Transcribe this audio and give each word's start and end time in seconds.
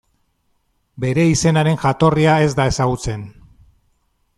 Bere 1.03 1.27
izenaren 1.33 1.79
jatorria, 1.85 2.41
ez 2.49 2.59
da 2.61 2.69
ezagutzen. 2.75 3.27